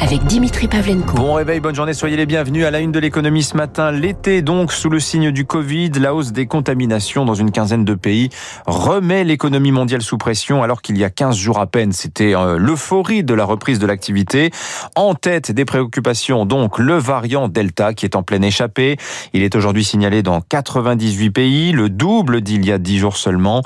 avec 0.00 0.24
Dimitri 0.24 0.66
Pavlenko. 0.66 1.14
Bon 1.14 1.34
réveil, 1.34 1.60
bonne 1.60 1.74
journée, 1.74 1.92
soyez 1.92 2.16
les 2.16 2.24
bienvenus 2.24 2.64
à 2.64 2.70
la 2.70 2.80
une 2.80 2.90
de 2.90 2.98
l'économie 2.98 3.42
ce 3.42 3.54
matin. 3.54 3.92
L'été 3.92 4.40
donc, 4.40 4.72
sous 4.72 4.88
le 4.88 4.98
signe 4.98 5.30
du 5.30 5.44
Covid, 5.44 5.90
la 6.00 6.14
hausse 6.14 6.32
des 6.32 6.46
contaminations 6.46 7.26
dans 7.26 7.34
une 7.34 7.50
quinzaine 7.50 7.84
de 7.84 7.94
pays 7.94 8.30
remet 8.66 9.24
l'économie 9.24 9.72
mondiale 9.72 10.00
sous 10.00 10.16
pression 10.16 10.62
alors 10.62 10.80
qu'il 10.80 10.96
y 10.96 11.04
a 11.04 11.10
15 11.10 11.36
jours 11.36 11.58
à 11.58 11.66
peine, 11.66 11.92
c'était 11.92 12.34
euh, 12.34 12.56
l'euphorie 12.56 13.24
de 13.24 13.34
la 13.34 13.44
reprise 13.44 13.78
de 13.78 13.86
l'activité. 13.86 14.50
En 14.96 15.14
tête 15.14 15.52
des 15.52 15.66
préoccupations 15.66 16.46
donc 16.46 16.78
le 16.78 16.94
variant 16.94 17.48
Delta 17.48 17.92
qui 17.92 18.06
est 18.06 18.16
en 18.16 18.22
pleine 18.22 18.44
échappée. 18.44 18.96
Il 19.34 19.42
est 19.42 19.54
aujourd'hui 19.54 19.84
signalé 19.84 20.22
dans 20.22 20.40
98 20.40 21.30
pays, 21.30 21.72
le 21.72 21.90
double 21.90 22.40
d'il 22.40 22.64
y 22.64 22.72
a 22.72 22.78
10 22.78 22.98
jours 22.98 23.16
seulement. 23.18 23.62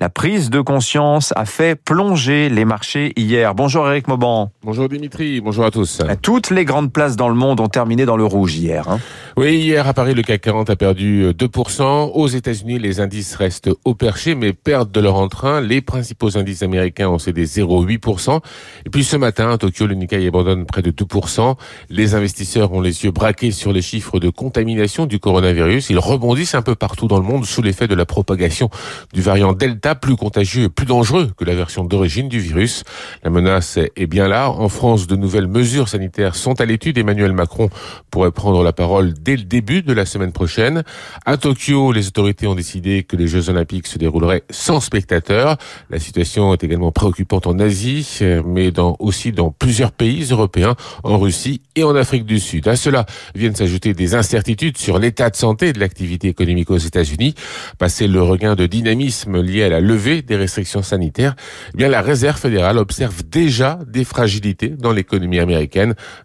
La 0.00 0.10
prise 0.10 0.50
de 0.50 0.60
conscience 0.60 1.32
a 1.34 1.46
fait 1.46 1.76
plonger 1.76 2.50
les 2.50 2.66
marchés 2.66 3.14
hier. 3.16 3.54
Bonjour 3.54 3.88
Eric 3.88 4.06
Mauban. 4.06 4.50
Bonjour 4.62 4.86
Dimitri, 4.88 5.40
bonjour 5.40 5.64
à 5.64 5.70
tous. 5.70 5.77
Toutes 6.22 6.50
les 6.50 6.64
grandes 6.64 6.92
places 6.92 7.16
dans 7.16 7.28
le 7.28 7.34
monde 7.34 7.60
ont 7.60 7.68
terminé 7.68 8.04
dans 8.04 8.16
le 8.16 8.24
rouge 8.24 8.56
hier. 8.56 8.88
Hein. 8.88 9.00
Oui, 9.36 9.56
hier 9.56 9.86
à 9.86 9.94
Paris, 9.94 10.14
le 10.14 10.22
CAC 10.22 10.40
40 10.40 10.70
a 10.70 10.76
perdu 10.76 11.30
2%. 11.32 11.82
Euh, 11.82 12.10
Aux 12.14 12.26
États-Unis, 12.26 12.78
les 12.78 13.00
indices 13.00 13.34
restent 13.36 13.70
au 13.84 13.94
perché, 13.94 14.34
mais 14.34 14.52
perdent 14.52 14.90
de 14.90 15.00
leur 15.00 15.14
entrain. 15.14 15.60
Les 15.60 15.80
principaux 15.80 16.36
indices 16.36 16.62
américains 16.62 17.08
ont 17.08 17.18
cédé 17.18 17.44
0,8%. 17.44 18.40
Et 18.86 18.90
puis 18.90 19.04
ce 19.04 19.16
matin, 19.16 19.50
à 19.50 19.58
Tokyo, 19.58 19.86
le 19.86 19.94
Nikkei 19.94 20.26
abandonne 20.26 20.66
près 20.66 20.82
de 20.82 20.90
2%. 20.90 21.56
Les 21.88 22.14
investisseurs 22.14 22.72
ont 22.72 22.80
les 22.80 23.04
yeux 23.04 23.12
braqués 23.12 23.52
sur 23.52 23.72
les 23.72 23.82
chiffres 23.82 24.18
de 24.18 24.30
contamination 24.30 25.06
du 25.06 25.20
coronavirus. 25.20 25.90
Ils 25.90 25.98
rebondissent 25.98 26.54
un 26.54 26.62
peu 26.62 26.74
partout 26.74 27.06
dans 27.06 27.18
le 27.18 27.24
monde 27.24 27.44
sous 27.44 27.62
l'effet 27.62 27.86
de 27.86 27.94
la 27.94 28.06
propagation 28.06 28.70
du 29.12 29.20
variant 29.20 29.52
Delta, 29.52 29.94
plus 29.94 30.16
contagieux 30.16 30.64
et 30.64 30.68
plus 30.68 30.86
dangereux 30.86 31.30
que 31.36 31.44
la 31.44 31.54
version 31.54 31.84
d'origine 31.84 32.28
du 32.28 32.40
virus. 32.40 32.84
La 33.22 33.30
menace 33.30 33.78
est 33.78 34.06
bien 34.06 34.26
là. 34.26 34.50
En 34.50 34.68
France, 34.68 35.06
de 35.06 35.16
nouvelles 35.16 35.46
mesures 35.46 35.67
mesures 35.68 35.88
sanitaires 35.90 36.34
sont 36.34 36.62
à 36.62 36.64
l'étude. 36.64 36.96
Emmanuel 36.96 37.34
Macron 37.34 37.68
pourrait 38.10 38.30
prendre 38.30 38.62
la 38.62 38.72
parole 38.72 39.12
dès 39.12 39.36
le 39.36 39.42
début 39.42 39.82
de 39.82 39.92
la 39.92 40.06
semaine 40.06 40.32
prochaine. 40.32 40.82
À 41.26 41.36
Tokyo, 41.36 41.92
les 41.92 42.06
autorités 42.06 42.46
ont 42.46 42.54
décidé 42.54 43.02
que 43.02 43.16
les 43.16 43.26
Jeux 43.26 43.50
Olympiques 43.50 43.86
se 43.86 43.98
dérouleraient 43.98 44.44
sans 44.48 44.80
spectateurs. 44.80 45.58
La 45.90 45.98
situation 45.98 46.54
est 46.54 46.64
également 46.64 46.90
préoccupante 46.90 47.46
en 47.46 47.58
Asie, 47.58 48.20
mais 48.46 48.70
dans, 48.70 48.96
aussi 48.98 49.30
dans 49.30 49.50
plusieurs 49.50 49.92
pays 49.92 50.28
européens, 50.30 50.74
en 51.04 51.18
Russie 51.18 51.60
et 51.76 51.84
en 51.84 51.94
Afrique 51.94 52.24
du 52.24 52.40
Sud. 52.40 52.66
À 52.66 52.74
cela 52.74 53.04
viennent 53.34 53.54
s'ajouter 53.54 53.92
des 53.92 54.14
incertitudes 54.14 54.78
sur 54.78 54.98
l'état 54.98 55.28
de 55.28 55.36
santé 55.36 55.74
de 55.74 55.80
l'activité 55.80 56.28
économique 56.28 56.70
aux 56.70 56.78
États-Unis. 56.78 57.34
Passé 57.76 58.08
le 58.08 58.22
regain 58.22 58.54
de 58.54 58.64
dynamisme 58.64 59.42
lié 59.42 59.64
à 59.64 59.68
la 59.68 59.80
levée 59.80 60.22
des 60.22 60.36
restrictions 60.36 60.82
sanitaires, 60.82 61.36
eh 61.74 61.76
bien 61.76 61.88
la 61.88 62.00
Réserve 62.00 62.40
fédérale 62.40 62.78
observe 62.78 63.22
déjà 63.22 63.78
des 63.86 64.04
fragilités 64.04 64.70
dans 64.70 64.92
l'économie 64.92 65.40
américaine 65.40 65.57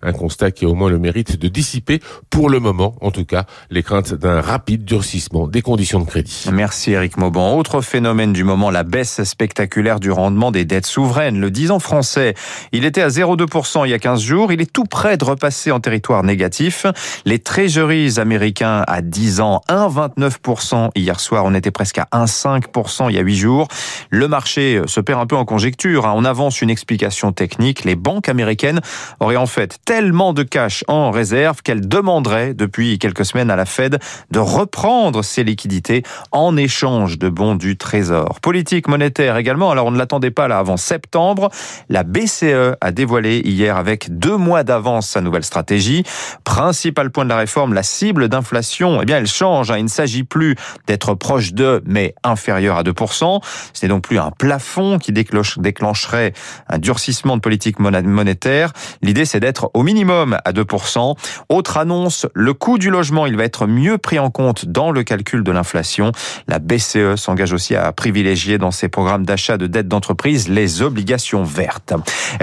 un 0.01 0.13
constat 0.13 0.51
qui 0.51 0.65
a 0.65 0.67
au 0.67 0.73
moins 0.73 0.89
le 0.89 0.99
mérite 0.99 1.37
de 1.37 1.47
dissiper, 1.47 1.99
pour 2.29 2.49
le 2.49 2.59
moment 2.59 2.95
en 3.01 3.11
tout 3.11 3.25
cas, 3.25 3.45
les 3.69 3.83
craintes 3.83 4.13
d'un 4.13 4.41
rapide 4.41 4.85
durcissement 4.85 5.47
des 5.47 5.61
conditions 5.61 5.99
de 5.99 6.05
crédit. 6.05 6.45
Merci 6.51 6.91
Eric 6.91 7.17
Mauban. 7.17 7.55
Autre 7.57 7.81
phénomène 7.81 8.33
du 8.33 8.43
moment, 8.43 8.69
la 8.69 8.83
baisse 8.83 9.23
spectaculaire 9.23 9.99
du 9.99 10.11
rendement 10.11 10.51
des 10.51 10.65
dettes 10.65 10.85
souveraines. 10.85 11.39
Le 11.39 11.51
10 11.51 11.71
ans 11.71 11.79
français, 11.79 12.33
il 12.71 12.85
était 12.85 13.01
à 13.01 13.09
0,2% 13.09 13.85
il 13.85 13.91
y 13.91 13.93
a 13.93 13.99
15 13.99 14.21
jours. 14.21 14.51
Il 14.51 14.61
est 14.61 14.71
tout 14.71 14.85
près 14.85 15.17
de 15.17 15.23
repasser 15.23 15.71
en 15.71 15.79
territoire 15.79 16.23
négatif. 16.23 16.85
Les 17.25 17.39
treasuries 17.39 18.19
américains 18.19 18.83
à 18.87 19.01
10 19.01 19.41
ans, 19.41 19.61
1,29% 19.69 20.89
hier 20.95 21.19
soir. 21.19 21.43
On 21.45 21.53
était 21.53 21.71
presque 21.71 21.99
à 21.99 22.07
1,5% 22.13 23.09
il 23.09 23.15
y 23.15 23.19
a 23.19 23.21
8 23.21 23.35
jours. 23.35 23.67
Le 24.09 24.27
marché 24.27 24.81
se 24.85 24.99
perd 24.99 25.19
un 25.19 25.25
peu 25.25 25.35
en 25.35 25.45
conjecture. 25.45 26.05
Hein. 26.05 26.13
On 26.15 26.25
avance 26.25 26.61
une 26.61 26.69
explication 26.69 27.31
technique. 27.31 27.83
Les 27.83 27.95
banques 27.95 28.29
américaines 28.29 28.81
aurait 29.23 29.35
en 29.37 29.45
fait 29.45 29.79
tellement 29.85 30.33
de 30.33 30.43
cash 30.43 30.83
en 30.87 31.11
réserve 31.11 31.61
qu'elle 31.61 31.87
demanderait 31.87 32.53
depuis 32.53 32.99
quelques 32.99 33.25
semaines 33.25 33.49
à 33.49 33.55
la 33.55 33.65
Fed 33.65 33.99
de 34.31 34.39
reprendre 34.39 35.23
ses 35.23 35.43
liquidités 35.43 36.03
en 36.31 36.57
échange 36.57 37.17
de 37.17 37.29
bons 37.29 37.55
du 37.55 37.77
Trésor. 37.77 38.39
Politique 38.41 38.87
monétaire 38.87 39.37
également, 39.37 39.71
alors 39.71 39.87
on 39.87 39.91
ne 39.91 39.97
l'attendait 39.97 40.31
pas 40.31 40.47
là 40.47 40.59
avant 40.59 40.77
septembre. 40.77 41.49
La 41.89 42.03
BCE 42.03 42.75
a 42.79 42.91
dévoilé 42.91 43.41
hier 43.45 43.77
avec 43.77 44.17
deux 44.17 44.37
mois 44.37 44.63
d'avance 44.63 45.07
sa 45.07 45.21
nouvelle 45.21 45.43
stratégie. 45.43 46.03
Principal 46.43 47.09
point 47.09 47.23
de 47.23 47.29
la 47.29 47.37
réforme, 47.37 47.73
la 47.73 47.83
cible 47.83 48.27
d'inflation, 48.27 49.01
eh 49.01 49.05
bien 49.05 49.17
elle 49.17 49.27
change. 49.27 49.71
Hein. 49.71 49.77
Il 49.77 49.85
ne 49.85 49.89
s'agit 49.89 50.23
plus 50.23 50.55
d'être 50.87 51.13
proche 51.13 51.53
de, 51.53 51.81
mais 51.85 52.13
inférieur 52.23 52.77
à 52.77 52.83
2%. 52.83 53.41
Ce 53.73 53.85
n'est 53.85 53.89
donc 53.89 54.03
plus 54.03 54.19
un 54.19 54.31
plafond 54.31 54.99
qui 54.99 55.11
déclencherait 55.11 56.33
un 56.67 56.77
durcissement 56.77 57.37
de 57.37 57.41
politique 57.41 57.79
monétaire. 57.79 58.73
L'idée, 59.13 59.25
c'est 59.25 59.39
d'être 59.39 59.69
au 59.75 59.83
minimum 59.83 60.39
à 60.43 60.53
2%. 60.53 61.15
Autre 61.49 61.77
annonce, 61.77 62.25
le 62.33 62.55
coût 62.55 62.79
du 62.79 62.89
logement, 62.89 63.27
il 63.27 63.37
va 63.37 63.43
être 63.43 63.67
mieux 63.67 63.99
pris 63.99 64.17
en 64.17 64.31
compte 64.31 64.65
dans 64.65 64.89
le 64.89 65.03
calcul 65.03 65.43
de 65.43 65.51
l'inflation. 65.51 66.11
La 66.47 66.57
BCE 66.57 67.15
s'engage 67.15 67.53
aussi 67.53 67.75
à 67.75 67.91
privilégier 67.91 68.57
dans 68.57 68.71
ses 68.71 68.87
programmes 68.87 69.23
d'achat 69.23 69.59
de 69.59 69.67
dettes 69.67 69.87
d'entreprise 69.87 70.49
les 70.49 70.81
obligations 70.81 71.43
vertes. 71.43 71.93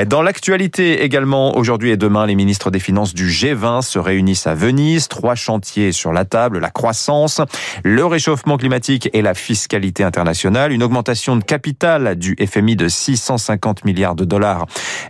Dans 0.06 0.22
l'actualité 0.22 1.02
également, 1.02 1.56
aujourd'hui 1.56 1.90
et 1.90 1.96
demain, 1.96 2.24
les 2.26 2.36
ministres 2.36 2.70
des 2.70 2.78
Finances 2.78 3.14
du 3.14 3.26
G20 3.26 3.82
se 3.82 3.98
réunissent 3.98 4.46
à 4.46 4.54
Venise. 4.54 5.08
Trois 5.08 5.34
chantiers 5.34 5.90
sur 5.90 6.12
la 6.12 6.24
table, 6.24 6.60
la 6.60 6.70
croissance, 6.70 7.40
le 7.82 8.06
réchauffement 8.06 8.58
climatique 8.58 9.10
et 9.12 9.22
la 9.22 9.34
fiscalité 9.34 10.04
internationale. 10.04 10.70
Une 10.70 10.84
augmentation 10.84 11.34
de 11.34 11.42
capital 11.42 12.14
du 12.14 12.36
FMI 12.36 12.76
de 12.76 12.86
650 12.86 13.84
milliards 13.84 14.14
de 14.14 14.24
dollars 14.24 14.66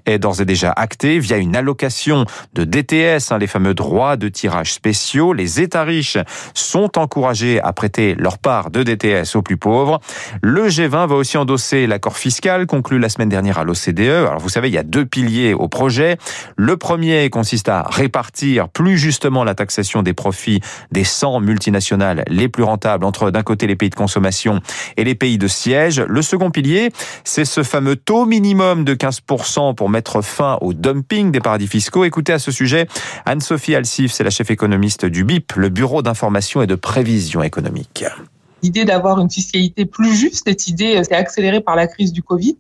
est 0.06 0.18
d'ores 0.18 0.40
et 0.40 0.46
déjà 0.46 0.72
actée 0.74 1.18
via 1.18 1.36
une 1.40 1.56
allocation 1.56 2.24
de 2.54 2.64
DTS, 2.64 3.32
hein, 3.32 3.38
les 3.38 3.46
fameux 3.46 3.74
droits 3.74 4.16
de 4.16 4.28
tirage 4.28 4.72
spéciaux. 4.72 5.32
Les 5.32 5.60
États 5.60 5.84
riches 5.84 6.18
sont 6.54 6.98
encouragés 6.98 7.60
à 7.60 7.72
prêter 7.72 8.14
leur 8.18 8.38
part 8.38 8.70
de 8.70 8.82
DTS 8.82 9.36
aux 9.36 9.42
plus 9.42 9.56
pauvres. 9.56 10.00
Le 10.42 10.68
G20 10.68 11.08
va 11.08 11.14
aussi 11.14 11.36
endosser 11.36 11.86
l'accord 11.86 12.16
fiscal 12.16 12.66
conclu 12.66 12.98
la 12.98 13.08
semaine 13.08 13.28
dernière 13.28 13.58
à 13.58 13.64
l'OCDE. 13.64 14.00
Alors 14.00 14.38
vous 14.38 14.48
savez, 14.48 14.68
il 14.68 14.74
y 14.74 14.78
a 14.78 14.82
deux 14.82 15.06
piliers 15.06 15.54
au 15.54 15.68
projet. 15.68 16.16
Le 16.56 16.76
premier 16.76 17.30
consiste 17.30 17.68
à 17.68 17.82
répartir 17.82 18.68
plus 18.68 18.98
justement 18.98 19.44
la 19.44 19.54
taxation 19.54 20.02
des 20.02 20.12
profits 20.12 20.60
des 20.92 21.04
100 21.04 21.40
multinationales 21.40 22.24
les 22.28 22.48
plus 22.48 22.62
rentables 22.62 23.04
entre 23.04 23.30
d'un 23.30 23.42
côté 23.42 23.66
les 23.66 23.76
pays 23.76 23.90
de 23.90 23.94
consommation 23.94 24.60
et 24.96 25.04
les 25.04 25.14
pays 25.14 25.38
de 25.38 25.48
siège. 25.48 26.00
Le 26.00 26.22
second 26.22 26.50
pilier, 26.50 26.90
c'est 27.24 27.44
ce 27.44 27.62
fameux 27.62 27.96
taux 27.96 28.26
minimum 28.26 28.84
de 28.84 28.94
15% 28.94 29.74
pour 29.74 29.88
mettre 29.88 30.22
fin 30.22 30.58
au 30.60 30.72
dumping 30.72 31.29
des 31.32 31.40
paradis 31.40 31.66
fiscaux. 31.66 32.04
Écoutez 32.04 32.32
à 32.32 32.38
ce 32.38 32.50
sujet 32.50 32.86
Anne-Sophie 33.26 33.74
Alsif, 33.74 34.12
c'est 34.12 34.24
la 34.24 34.30
chef 34.30 34.50
économiste 34.50 35.06
du 35.06 35.24
BIP, 35.24 35.52
le 35.56 35.68
Bureau 35.68 36.02
d'information 36.02 36.62
et 36.62 36.66
de 36.66 36.74
prévision 36.74 37.42
économique 37.42 38.04
l'idée 38.62 38.84
d'avoir 38.84 39.20
une 39.20 39.30
fiscalité 39.30 39.84
plus 39.84 40.14
juste, 40.14 40.42
cette 40.46 40.66
idée 40.68 40.96
euh, 40.96 41.02
s'est 41.02 41.14
accélérée 41.14 41.60
par 41.60 41.76
la 41.76 41.86
crise 41.86 42.12
du 42.12 42.22
Covid. 42.22 42.56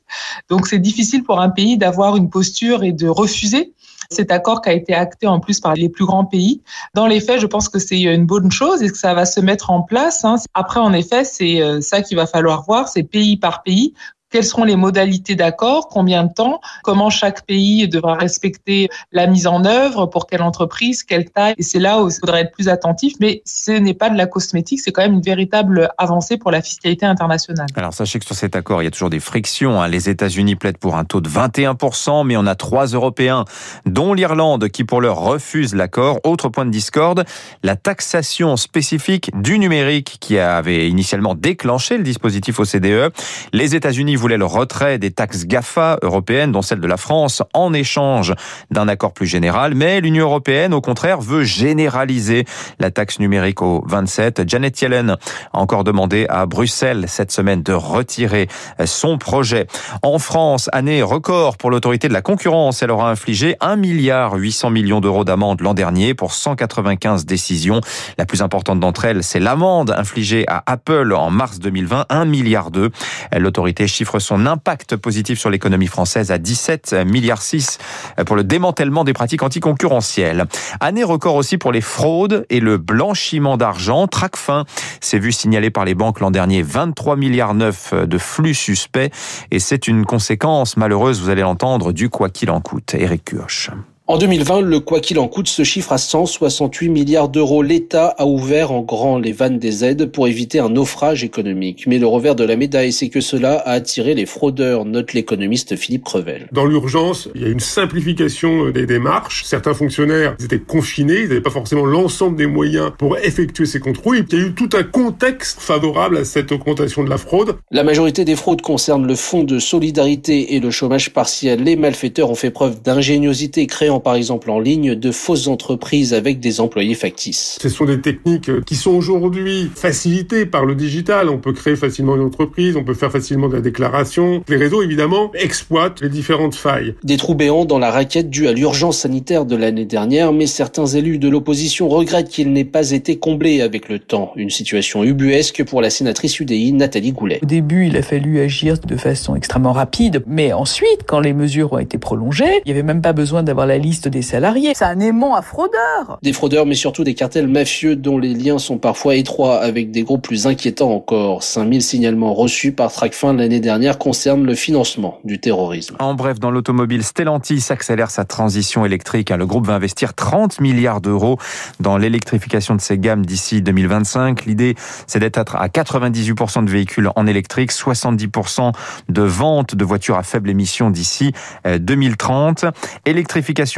Donc 0.48 0.66
c'est 0.66 0.78
difficile 0.78 1.24
pour 1.24 1.40
un 1.40 1.50
pays 1.50 1.76
d'avoir 1.76 2.16
une 2.16 2.30
posture 2.30 2.82
et 2.82 2.92
de 2.92 3.08
refuser 3.08 3.72
cet 4.10 4.32
accord 4.32 4.60
qui 4.60 4.70
a 4.70 4.72
été 4.72 4.92
acté 4.92 5.26
en 5.26 5.38
plus 5.38 5.60
par 5.60 5.74
les 5.74 5.88
plus 5.88 6.04
grands 6.04 6.24
pays. 6.24 6.60
Dans 6.94 7.06
les 7.06 7.20
faits, 7.20 7.40
je 7.40 7.46
pense 7.46 7.68
que 7.68 7.78
c'est 7.78 8.00
une 8.00 8.26
bonne 8.26 8.50
chose 8.50 8.82
et 8.82 8.90
que 8.90 8.98
ça 8.98 9.14
va 9.14 9.24
se 9.24 9.40
mettre 9.40 9.70
en 9.70 9.82
place. 9.82 10.24
Hein. 10.24 10.36
Après, 10.54 10.80
en 10.80 10.92
effet, 10.92 11.24
c'est 11.24 11.62
euh, 11.62 11.80
ça 11.80 12.02
qu'il 12.02 12.16
va 12.16 12.26
falloir 12.26 12.64
voir, 12.64 12.88
c'est 12.88 13.04
pays 13.04 13.36
par 13.36 13.62
pays 13.62 13.94
quelles 14.30 14.44
seront 14.44 14.64
les 14.64 14.76
modalités 14.76 15.34
d'accord, 15.34 15.88
combien 15.88 16.24
de 16.24 16.32
temps, 16.32 16.60
comment 16.82 17.10
chaque 17.10 17.44
pays 17.46 17.88
devra 17.88 18.14
respecter 18.14 18.88
la 19.12 19.26
mise 19.26 19.46
en 19.46 19.64
œuvre, 19.64 20.06
pour 20.06 20.26
quelle 20.26 20.42
entreprise, 20.42 21.02
quelle 21.02 21.30
taille? 21.30 21.54
Et 21.58 21.62
c'est 21.62 21.78
là 21.78 22.02
où 22.02 22.08
il 22.08 22.14
faudrait 22.14 22.42
être 22.42 22.52
plus 22.52 22.68
attentif, 22.68 23.14
mais 23.20 23.42
ce 23.44 23.72
n'est 23.72 23.94
pas 23.94 24.10
de 24.10 24.16
la 24.16 24.26
cosmétique, 24.26 24.80
c'est 24.80 24.92
quand 24.92 25.02
même 25.02 25.14
une 25.14 25.22
véritable 25.22 25.90
avancée 25.98 26.36
pour 26.36 26.50
la 26.50 26.62
fiscalité 26.62 27.06
internationale. 27.06 27.66
Alors 27.76 27.92
sachez 27.92 28.18
que 28.18 28.24
sur 28.24 28.36
cet 28.36 28.56
accord, 28.56 28.82
il 28.82 28.84
y 28.84 28.88
a 28.88 28.90
toujours 28.90 29.10
des 29.10 29.20
frictions. 29.20 29.80
Hein. 29.80 29.88
Les 29.88 30.08
États-Unis 30.08 30.56
plaident 30.56 30.78
pour 30.78 30.96
un 30.96 31.04
taux 31.04 31.20
de 31.20 31.28
21%, 31.28 32.26
mais 32.26 32.36
on 32.36 32.46
a 32.46 32.54
trois 32.54 32.86
Européens, 32.86 33.44
dont 33.86 34.14
l'Irlande, 34.14 34.68
qui 34.68 34.84
pour 34.84 35.00
l'heure 35.00 35.18
refuse 35.18 35.74
l'accord. 35.74 36.20
Autre 36.24 36.48
point 36.48 36.64
de 36.64 36.70
discorde, 36.70 37.24
la 37.62 37.76
taxation 37.76 38.56
spécifique 38.56 39.30
du 39.40 39.58
numérique 39.58 40.18
qui 40.20 40.38
avait 40.38 40.88
initialement 40.88 41.34
déclenché 41.34 41.96
le 41.96 42.04
dispositif 42.04 42.58
OCDE. 42.60 43.12
Les 43.52 43.74
États-Unis 43.74 44.16
voulait 44.20 44.36
le 44.36 44.46
retrait 44.46 44.98
des 44.98 45.10
taxes 45.10 45.46
GAFA 45.46 45.98
européennes, 46.02 46.52
dont 46.52 46.62
celle 46.62 46.80
de 46.80 46.86
la 46.86 46.96
France, 46.96 47.42
en 47.54 47.72
échange 47.72 48.34
d'un 48.70 48.88
accord 48.88 49.12
plus 49.12 49.26
général. 49.26 49.74
Mais 49.74 50.00
l'Union 50.00 50.26
européenne, 50.26 50.74
au 50.74 50.80
contraire, 50.80 51.20
veut 51.20 51.44
généraliser 51.44 52.44
la 52.78 52.90
taxe 52.90 53.18
numérique 53.18 53.62
aux 53.62 53.82
27. 53.86 54.48
Janet 54.48 54.80
Yellen 54.80 55.10
a 55.10 55.58
encore 55.58 55.84
demandé 55.84 56.26
à 56.28 56.46
Bruxelles 56.46 57.06
cette 57.08 57.32
semaine 57.32 57.62
de 57.62 57.72
retirer 57.72 58.48
son 58.84 59.18
projet. 59.18 59.66
En 60.02 60.18
France, 60.18 60.68
année 60.72 61.02
record 61.02 61.56
pour 61.56 61.70
l'autorité 61.70 62.08
de 62.08 62.12
la 62.12 62.22
concurrence. 62.22 62.82
Elle 62.82 62.90
aura 62.90 63.10
infligé 63.10 63.56
1 63.60 63.76
milliard 63.76 64.34
800 64.34 64.70
millions 64.70 65.00
d'euros 65.00 65.24
d'amende 65.24 65.60
l'an 65.60 65.74
dernier 65.74 66.14
pour 66.14 66.32
195 66.32 67.26
décisions. 67.26 67.80
La 68.18 68.26
plus 68.26 68.42
importante 68.42 68.80
d'entre 68.80 69.04
elles, 69.04 69.22
c'est 69.22 69.40
l'amende 69.40 69.94
infligée 69.96 70.44
à 70.48 70.62
Apple 70.66 71.12
en 71.12 71.30
mars 71.30 71.58
2020, 71.58 72.06
1 72.08 72.24
milliard 72.24 72.70
2. 72.70 72.90
L'autorité 73.38 73.86
chiffre 73.86 74.09
son 74.18 74.46
impact 74.46 74.96
positif 74.96 75.38
sur 75.38 75.50
l'économie 75.50 75.86
française 75.86 76.30
à 76.30 76.38
17 76.38 76.94
milliards 77.06 77.42
6 77.42 77.78
pour 78.26 78.36
le 78.36 78.44
démantèlement 78.44 79.04
des 79.04 79.12
pratiques 79.12 79.42
anticoncurrentielles. 79.42 80.46
Année 80.80 81.04
record 81.04 81.36
aussi 81.36 81.58
pour 81.58 81.72
les 81.72 81.80
fraudes 81.80 82.46
et 82.50 82.60
le 82.60 82.78
blanchiment 82.78 83.56
d'argent. 83.56 84.06
Tracfin 84.06 84.64
s'est 85.00 85.18
vu 85.18 85.32
signaler 85.32 85.70
par 85.70 85.84
les 85.84 85.94
banques 85.94 86.20
l'an 86.20 86.30
dernier 86.30 86.62
23 86.62 87.16
milliards 87.16 87.54
9 87.54 88.06
de 88.06 88.18
flux 88.18 88.54
suspects 88.54 89.12
et 89.50 89.58
c'est 89.58 89.86
une 89.88 90.04
conséquence 90.04 90.76
malheureuse, 90.76 91.20
vous 91.20 91.30
allez 91.30 91.42
l'entendre, 91.42 91.92
du 91.92 92.08
quoi 92.08 92.28
qu'il 92.28 92.50
en 92.50 92.60
coûte. 92.60 92.94
Eric 92.94 93.24
Kioch. 93.24 93.70
En 94.10 94.18
2020, 94.18 94.62
le 94.62 94.80
quoi 94.80 94.98
qu'il 94.98 95.20
en 95.20 95.28
coûte 95.28 95.46
se 95.46 95.62
chiffre 95.62 95.92
à 95.92 95.98
168 95.98 96.88
milliards 96.88 97.28
d'euros. 97.28 97.62
L'État 97.62 98.08
a 98.18 98.26
ouvert 98.26 98.72
en 98.72 98.80
grand 98.80 99.18
les 99.18 99.30
vannes 99.30 99.60
des 99.60 99.84
aides 99.84 100.06
pour 100.06 100.26
éviter 100.26 100.58
un 100.58 100.68
naufrage 100.68 101.22
économique. 101.22 101.84
Mais 101.86 102.00
le 102.00 102.08
revers 102.08 102.34
de 102.34 102.42
la 102.42 102.56
médaille, 102.56 102.92
c'est 102.92 103.08
que 103.08 103.20
cela 103.20 103.58
a 103.58 103.70
attiré 103.70 104.14
les 104.14 104.26
fraudeurs, 104.26 104.84
note 104.84 105.12
l'économiste 105.12 105.76
Philippe 105.76 106.02
Crevel. 106.02 106.48
Dans 106.50 106.66
l'urgence, 106.66 107.28
il 107.36 107.42
y 107.42 107.44
a 107.44 107.50
une 107.50 107.60
simplification 107.60 108.70
des 108.70 108.84
démarches. 108.84 109.44
Certains 109.44 109.74
fonctionnaires 109.74 110.34
étaient 110.42 110.58
confinés, 110.58 111.20
ils 111.20 111.28
n'avaient 111.28 111.40
pas 111.40 111.50
forcément 111.50 111.86
l'ensemble 111.86 112.36
des 112.36 112.48
moyens 112.48 112.90
pour 112.98 113.16
effectuer 113.16 113.66
ces 113.66 113.78
contrôles. 113.78 114.24
Il 114.32 114.38
y 114.40 114.42
a 114.42 114.44
eu 114.44 114.54
tout 114.54 114.70
un 114.72 114.82
contexte 114.82 115.60
favorable 115.60 116.16
à 116.16 116.24
cette 116.24 116.50
augmentation 116.50 117.04
de 117.04 117.10
la 117.10 117.16
fraude. 117.16 117.58
La 117.70 117.84
majorité 117.84 118.24
des 118.24 118.34
fraudes 118.34 118.62
concernent 118.62 119.06
le 119.06 119.14
fonds 119.14 119.44
de 119.44 119.60
solidarité 119.60 120.56
et 120.56 120.58
le 120.58 120.72
chômage 120.72 121.12
partiel. 121.12 121.62
Les 121.62 121.76
malfaiteurs 121.76 122.28
ont 122.28 122.34
fait 122.34 122.50
preuve 122.50 122.82
d'ingéniosité 122.82 123.68
créant 123.68 123.99
par 124.00 124.14
exemple 124.14 124.50
en 124.50 124.58
ligne 124.58 124.94
de 124.94 125.10
fausses 125.10 125.46
entreprises 125.46 126.14
avec 126.14 126.40
des 126.40 126.60
employés 126.60 126.94
factices. 126.94 127.58
Ce 127.60 127.68
sont 127.68 127.84
des 127.84 128.00
techniques 128.00 128.64
qui 128.64 128.74
sont 128.74 128.90
aujourd'hui 128.90 129.70
facilitées 129.74 130.46
par 130.46 130.64
le 130.64 130.74
digital. 130.74 131.28
On 131.28 131.38
peut 131.38 131.52
créer 131.52 131.76
facilement 131.76 132.16
une 132.16 132.22
entreprise, 132.22 132.76
on 132.76 132.84
peut 132.84 132.94
faire 132.94 133.12
facilement 133.12 133.48
de 133.48 133.54
la 133.54 133.60
déclaration. 133.60 134.42
Les 134.48 134.56
réseaux, 134.56 134.82
évidemment, 134.82 135.30
exploitent 135.34 136.00
les 136.00 136.08
différentes 136.08 136.54
failles. 136.54 136.94
Des 137.04 137.16
trous 137.16 137.34
béants 137.34 137.64
dans 137.64 137.78
la 137.78 137.90
raquette 137.90 138.30
due 138.30 138.48
à 138.48 138.52
l'urgence 138.52 138.98
sanitaire 138.98 139.44
de 139.44 139.56
l'année 139.56 139.84
dernière, 139.84 140.32
mais 140.32 140.46
certains 140.46 140.86
élus 140.86 141.18
de 141.18 141.28
l'opposition 141.28 141.88
regrettent 141.88 142.28
qu'il 142.28 142.52
n'ait 142.52 142.64
pas 142.64 142.90
été 142.90 143.18
comblé 143.18 143.60
avec 143.60 143.88
le 143.88 143.98
temps. 143.98 144.32
Une 144.36 144.50
situation 144.50 145.04
ubuesque 145.04 145.64
pour 145.64 145.80
la 145.80 145.90
sénatrice 145.90 146.40
UDI 146.40 146.72
Nathalie 146.72 147.12
Goulet. 147.12 147.40
Au 147.42 147.46
début, 147.46 147.86
il 147.86 147.96
a 147.96 148.02
fallu 148.02 148.40
agir 148.40 148.78
de 148.78 148.96
façon 148.96 149.34
extrêmement 149.34 149.72
rapide, 149.72 150.22
mais 150.26 150.52
ensuite, 150.52 151.00
quand 151.06 151.20
les 151.20 151.32
mesures 151.32 151.72
ont 151.72 151.78
été 151.78 151.98
prolongées, 151.98 152.60
il 152.64 152.72
n'y 152.72 152.72
avait 152.72 152.82
même 152.82 153.02
pas 153.02 153.12
besoin 153.12 153.42
d'avoir 153.42 153.66
la 153.66 153.78
liste 153.78 153.89
des 154.08 154.22
salariés. 154.22 154.72
C'est 154.74 154.84
un 154.84 155.00
aimant 155.00 155.34
à 155.34 155.42
fraudeurs. 155.42 156.18
Des 156.22 156.32
fraudeurs, 156.32 156.66
mais 156.66 156.74
surtout 156.74 157.04
des 157.04 157.14
cartels 157.14 157.48
mafieux 157.48 157.96
dont 157.96 158.18
les 158.18 158.34
liens 158.34 158.58
sont 158.58 158.78
parfois 158.78 159.16
étroits 159.16 159.60
avec 159.60 159.90
des 159.90 160.02
groupes 160.02 160.22
plus 160.22 160.46
inquiétants 160.46 160.92
encore. 160.92 161.42
5000 161.42 161.82
signalements 161.82 162.34
reçus 162.34 162.72
par 162.72 162.92
Tracfin 162.92 163.32
l'année 163.32 163.60
dernière 163.60 163.98
concernent 163.98 164.44
le 164.44 164.54
financement 164.54 165.18
du 165.24 165.40
terrorisme. 165.40 165.96
En 165.98 166.14
bref, 166.14 166.38
dans 166.38 166.50
l'automobile, 166.50 167.02
Stellantis 167.02 167.66
accélère 167.70 168.10
sa 168.10 168.24
transition 168.24 168.84
électrique. 168.84 169.30
Le 169.30 169.46
groupe 169.46 169.66
va 169.66 169.74
investir 169.74 170.14
30 170.14 170.60
milliards 170.60 171.00
d'euros 171.00 171.38
dans 171.80 171.96
l'électrification 171.96 172.74
de 172.74 172.80
ses 172.80 172.98
gammes 172.98 173.26
d'ici 173.26 173.62
2025. 173.62 174.44
L'idée, 174.44 174.74
c'est 175.06 175.18
d'être 175.18 175.56
à 175.56 175.68
98% 175.68 176.64
de 176.64 176.70
véhicules 176.70 177.10
en 177.16 177.26
électrique, 177.26 177.72
70% 177.72 178.72
de 179.08 179.22
ventes 179.22 179.74
de 179.74 179.84
voitures 179.84 180.16
à 180.16 180.22
faible 180.22 180.50
émission 180.50 180.90
d'ici 180.90 181.32
2030. 181.64 182.64
Euh, 182.64 182.70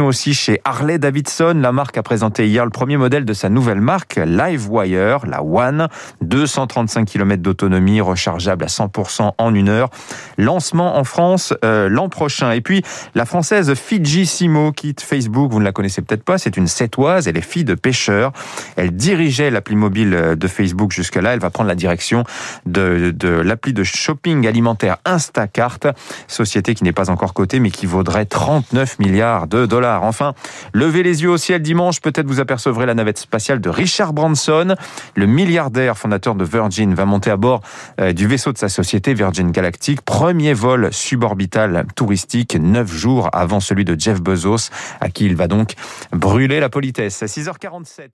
Aussi 0.01 0.33
chez 0.33 0.59
Harley 0.65 0.99
Davidson. 0.99 1.59
La 1.61 1.71
marque 1.71 1.99
a 1.99 2.03
présenté 2.03 2.49
hier 2.49 2.65
le 2.65 2.71
premier 2.71 2.97
modèle 2.97 3.27
de 3.27 3.33
sa 3.35 3.51
nouvelle 3.51 3.81
marque, 3.81 4.19
Livewire, 4.25 5.27
la 5.27 5.43
One. 5.43 5.89
235 6.23 7.07
km 7.07 7.43
d'autonomie, 7.43 8.01
rechargeable 8.01 8.65
à 8.65 8.69
100% 8.69 9.33
en 9.37 9.55
une 9.55 9.69
heure. 9.69 9.91
Lancement 10.39 10.97
en 10.97 11.05
France 11.05 11.53
euh, 11.63 11.91
l'an 11.91 12.09
prochain. 12.09 12.53
Et 12.53 12.63
puis, 12.63 12.83
la 13.15 13.27
française 13.27 13.75
Fiji 13.75 14.25
Simo 14.25 14.73
quitte 14.73 15.03
Facebook. 15.03 15.53
Vous 15.53 15.61
ne 15.61 15.65
la 15.65 15.73
connaissez 15.73 16.01
peut-être 16.01 16.25
pas. 16.25 16.39
C'est 16.39 16.57
une 16.57 16.69
sétoise. 16.69 17.29
Elle 17.29 17.37
est 17.37 17.43
fille 17.43 17.65
de 17.65 17.75
pêcheur. 17.75 18.33
Elle 18.77 18.97
dirigeait 18.97 19.51
l'appli 19.51 19.77
mobile 19.77 20.37
de 20.37 20.49
Facebook 20.49 20.93
jusque-là. 20.93 21.35
Elle 21.35 21.41
va 21.41 21.51
prendre 21.51 21.69
la 21.69 21.75
direction 21.75 22.25
de, 22.65 23.13
de 23.15 23.29
l'appli 23.29 23.75
de 23.75 23.85
shopping 23.85 24.47
alimentaire 24.47 24.97
Instacart, 25.05 25.81
société 26.29 26.75
qui 26.75 26.85
n'est 26.85 26.93
pas 26.93 27.11
encore 27.11 27.35
cotée, 27.35 27.61
mais 27.61 27.71
qui 27.71 27.85
vaudrait 27.85 28.25
39 28.25 28.99
milliards 28.99 29.49
de 29.49 29.67
dollars. 29.67 29.82
Enfin, 29.83 30.35
levez 30.73 31.03
les 31.03 31.23
yeux 31.23 31.31
au 31.31 31.37
ciel 31.37 31.63
dimanche, 31.63 32.01
peut-être 32.01 32.27
vous 32.27 32.41
apercevrez 32.41 32.87
la 32.87 32.95
navette 32.95 33.19
spatiale 33.19 33.61
de 33.61 33.69
Richard 33.69 34.13
Branson. 34.13 34.75
Le 35.15 35.27
milliardaire 35.27 35.99
fondateur 35.99 36.35
de 36.35 36.45
Virgin 36.45 36.95
va 36.95 37.05
monter 37.05 37.31
à 37.31 37.37
bord 37.37 37.61
euh, 38.01 38.13
du 38.13 38.27
vaisseau 38.27 38.53
de 38.53 38.59
sa 38.59 38.69
société 38.69 39.15
Virgin 39.15 39.51
Galactic. 39.51 40.03
Premier 40.03 40.55
vol 40.55 40.93
suborbital 40.93 41.87
touristique, 41.95 42.57
neuf 42.57 42.93
jours 42.93 43.29
avant 43.33 43.61
celui 43.61 43.85
de 43.85 43.99
Jeff 43.99 44.21
Bezos, 44.21 44.71
à 45.01 45.09
qui 45.09 45.27
il 45.27 45.37
va 45.37 45.49
donc 45.49 45.75
brûler 46.13 46.61
la 46.61 46.69
politesse. 46.69 47.23
À 47.23 47.27
6h47. 47.27 48.11